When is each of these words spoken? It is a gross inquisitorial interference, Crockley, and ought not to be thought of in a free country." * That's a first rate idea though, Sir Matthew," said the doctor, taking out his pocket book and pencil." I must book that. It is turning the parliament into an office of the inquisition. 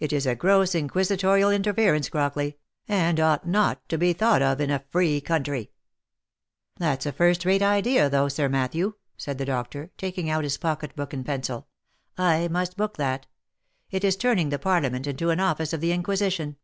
It 0.00 0.12
is 0.12 0.26
a 0.26 0.34
gross 0.34 0.74
inquisitorial 0.74 1.52
interference, 1.52 2.08
Crockley, 2.08 2.56
and 2.88 3.20
ought 3.20 3.46
not 3.46 3.88
to 3.88 3.96
be 3.96 4.12
thought 4.12 4.42
of 4.42 4.60
in 4.60 4.68
a 4.68 4.82
free 4.90 5.20
country." 5.20 5.70
* 6.22 6.78
That's 6.80 7.06
a 7.06 7.12
first 7.12 7.44
rate 7.44 7.62
idea 7.62 8.10
though, 8.10 8.26
Sir 8.26 8.48
Matthew," 8.48 8.94
said 9.16 9.38
the 9.38 9.44
doctor, 9.44 9.92
taking 9.96 10.28
out 10.28 10.42
his 10.42 10.58
pocket 10.58 10.96
book 10.96 11.12
and 11.12 11.24
pencil." 11.24 11.68
I 12.32 12.48
must 12.48 12.76
book 12.76 12.96
that. 12.96 13.28
It 13.92 14.02
is 14.02 14.16
turning 14.16 14.48
the 14.48 14.58
parliament 14.58 15.06
into 15.06 15.30
an 15.30 15.38
office 15.38 15.72
of 15.72 15.80
the 15.80 15.92
inquisition. 15.92 16.56